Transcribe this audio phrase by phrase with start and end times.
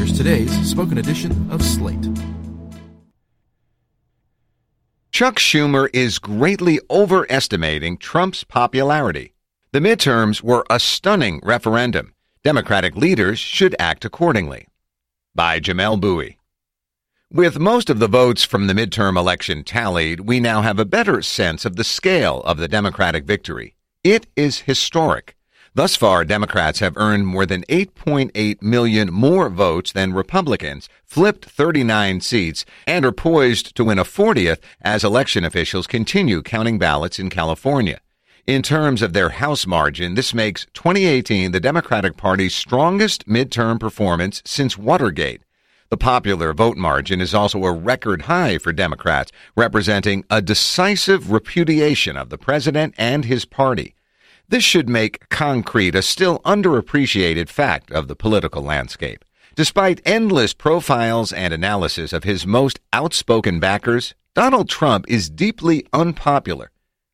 [0.00, 2.08] Here's today's spoken edition of Slate.
[5.12, 9.34] Chuck Schumer is greatly overestimating Trump's popularity.
[9.72, 12.14] The midterms were a stunning referendum.
[12.42, 14.68] Democratic leaders should act accordingly.
[15.34, 16.38] By Jamelle Bouie.
[17.30, 21.20] With most of the votes from the midterm election tallied, we now have a better
[21.20, 23.74] sense of the scale of the Democratic victory.
[24.02, 25.36] It is historic.
[25.80, 32.20] Thus far, Democrats have earned more than 8.8 million more votes than Republicans, flipped 39
[32.20, 37.30] seats, and are poised to win a 40th as election officials continue counting ballots in
[37.30, 37.98] California.
[38.46, 44.42] In terms of their House margin, this makes 2018 the Democratic Party's strongest midterm performance
[44.44, 45.40] since Watergate.
[45.88, 52.18] The popular vote margin is also a record high for Democrats, representing a decisive repudiation
[52.18, 53.94] of the president and his party.
[54.50, 59.24] This should make concrete a still underappreciated fact of the political landscape.
[59.54, 66.72] Despite endless profiles and analysis of his most outspoken backers, Donald Trump is deeply unpopular.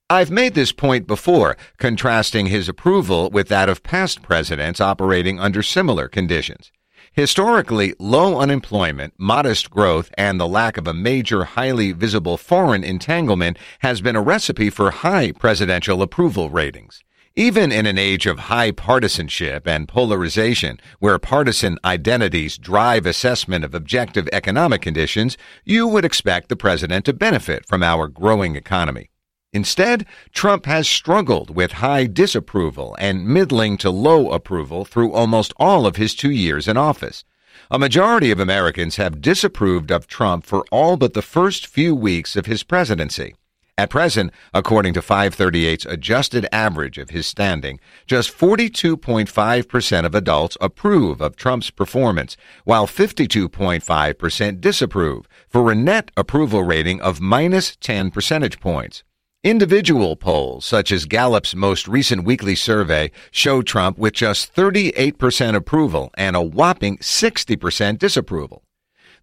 [0.08, 5.62] I've made this point before, contrasting his approval with that of past presidents operating under
[5.62, 6.72] similar conditions.
[7.12, 13.58] Historically, low unemployment, modest growth, and the lack of a major highly visible foreign entanglement
[13.80, 17.02] has been a recipe for high presidential approval ratings.
[17.38, 23.74] Even in an age of high partisanship and polarization, where partisan identities drive assessment of
[23.74, 29.10] objective economic conditions, you would expect the president to benefit from our growing economy.
[29.52, 35.86] Instead, Trump has struggled with high disapproval and middling to low approval through almost all
[35.86, 37.22] of his two years in office.
[37.70, 42.34] A majority of Americans have disapproved of Trump for all but the first few weeks
[42.34, 43.34] of his presidency.
[43.78, 51.20] At present, according to 538's adjusted average of his standing, just 42.5% of adults approve
[51.20, 58.60] of Trump's performance, while 52.5% disapprove, for a net approval rating of minus 10 percentage
[58.60, 59.04] points.
[59.44, 66.10] Individual polls, such as Gallup's most recent weekly survey, show Trump with just 38% approval
[66.14, 68.65] and a whopping 60% disapproval.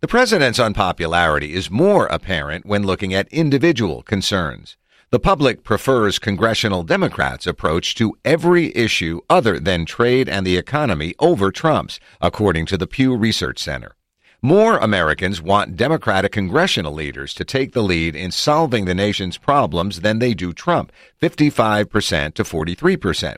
[0.03, 4.75] The president's unpopularity is more apparent when looking at individual concerns.
[5.11, 11.15] The public prefers congressional Democrats' approach to every issue other than trade and the economy
[11.19, 13.95] over Trump's, according to the Pew Research Center.
[14.41, 20.01] More Americans want Democratic congressional leaders to take the lead in solving the nation's problems
[20.01, 20.91] than they do Trump,
[21.21, 23.37] 55% to 43%.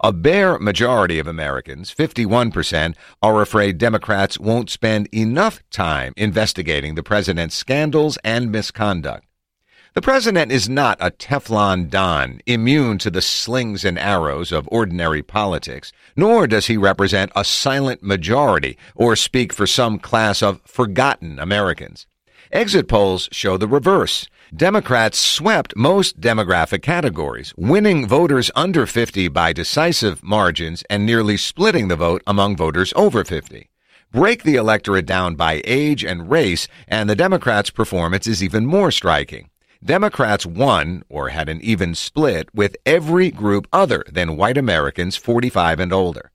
[0.00, 7.02] A bare majority of Americans, 51%, are afraid Democrats won't spend enough time investigating the
[7.02, 9.26] president's scandals and misconduct.
[9.94, 15.22] The president is not a Teflon Don, immune to the slings and arrows of ordinary
[15.22, 21.38] politics, nor does he represent a silent majority or speak for some class of forgotten
[21.38, 22.08] Americans.
[22.52, 24.28] Exit polls show the reverse.
[24.54, 31.88] Democrats swept most demographic categories, winning voters under 50 by decisive margins and nearly splitting
[31.88, 33.70] the vote among voters over 50.
[34.12, 38.92] Break the electorate down by age and race, and the Democrats' performance is even more
[38.92, 39.50] striking.
[39.84, 45.80] Democrats won, or had an even split, with every group other than white Americans 45
[45.80, 46.30] and older.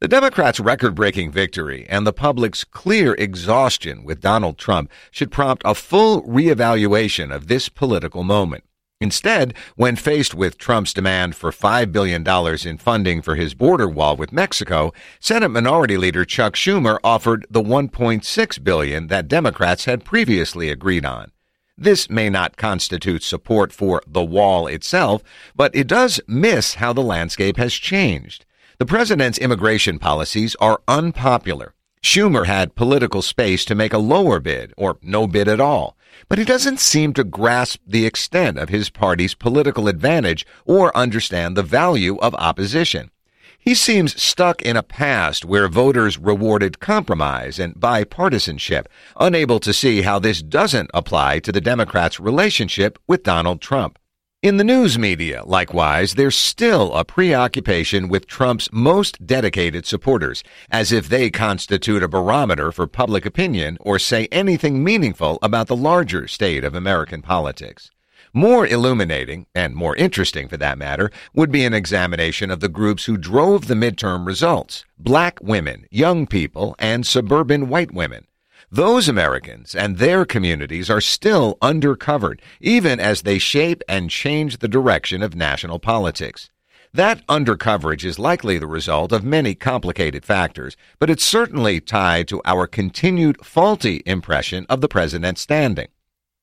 [0.00, 5.62] The Democrats' record breaking victory and the public's clear exhaustion with Donald Trump should prompt
[5.66, 8.64] a full reevaluation of this political moment.
[9.02, 12.26] Instead, when faced with Trump's demand for $5 billion
[12.66, 17.62] in funding for his border wall with Mexico, Senate Minority Leader Chuck Schumer offered the
[17.62, 21.30] 1.6 billion that Democrats had previously agreed on.
[21.76, 25.22] This may not constitute support for the wall itself,
[25.54, 28.46] but it does miss how the landscape has changed.
[28.80, 31.74] The president's immigration policies are unpopular.
[32.02, 35.98] Schumer had political space to make a lower bid or no bid at all,
[36.30, 41.58] but he doesn't seem to grasp the extent of his party's political advantage or understand
[41.58, 43.10] the value of opposition.
[43.58, 48.86] He seems stuck in a past where voters rewarded compromise and bipartisanship,
[49.18, 53.98] unable to see how this doesn't apply to the Democrats' relationship with Donald Trump.
[54.42, 60.92] In the news media, likewise, there's still a preoccupation with Trump's most dedicated supporters, as
[60.92, 66.26] if they constitute a barometer for public opinion or say anything meaningful about the larger
[66.26, 67.90] state of American politics.
[68.32, 73.04] More illuminating, and more interesting for that matter, would be an examination of the groups
[73.04, 78.26] who drove the midterm results black women, young people, and suburban white women.
[78.72, 84.68] Those Americans and their communities are still undercovered, even as they shape and change the
[84.68, 86.50] direction of national politics.
[86.94, 92.40] That undercoverage is likely the result of many complicated factors, but it's certainly tied to
[92.44, 95.88] our continued faulty impression of the president's standing.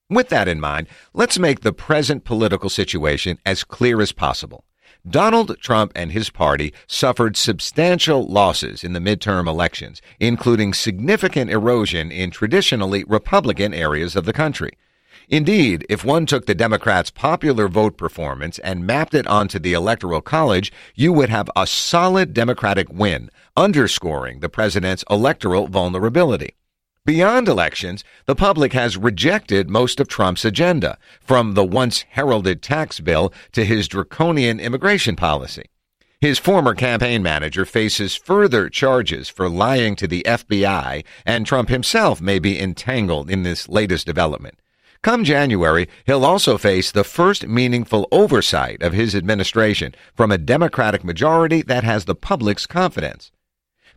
[0.09, 4.65] With that in mind, let's make the present political situation as clear as possible.
[5.09, 12.12] Donald Trump and his party suffered substantial losses in the midterm elections, including significant erosion
[12.12, 14.71] in traditionally Republican areas of the country.
[15.30, 20.21] Indeed, if one took the Democrats' popular vote performance and mapped it onto the Electoral
[20.21, 26.56] College, you would have a solid Democratic win, underscoring the president's electoral vulnerability.
[27.07, 33.00] Beyond elections, the public has rejected most of Trump's agenda, from the once heralded tax
[33.00, 35.69] bill to his draconian immigration policy.
[36.19, 42.19] His former campaign manager faces further charges for lying to the FBI, and Trump himself
[42.19, 44.60] may be entangled in this latest development.
[45.01, 51.06] Come January, he'll also face the first meaningful oversight of his administration from a Democratic
[51.06, 53.31] majority that has the public's confidence.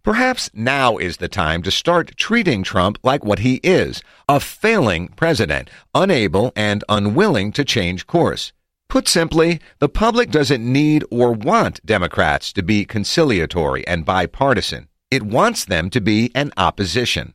[0.03, 5.09] Perhaps now is the time to start treating Trump like what he is a failing
[5.09, 8.53] president, unable and unwilling to change course.
[8.89, 14.89] Put simply, the public doesn't need or want Democrats to be conciliatory and bipartisan.
[15.11, 17.35] It wants them to be an opposition.